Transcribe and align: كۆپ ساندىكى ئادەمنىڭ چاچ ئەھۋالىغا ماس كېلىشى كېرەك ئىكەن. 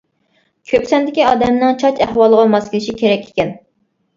كۆپ 0.69 0.87
ساندىكى 0.91 1.27
ئادەمنىڭ 1.33 1.77
چاچ 1.83 2.01
ئەھۋالىغا 2.07 2.49
ماس 2.55 2.73
كېلىشى 2.73 2.99
كېرەك 3.03 3.29
ئىكەن. 3.31 3.57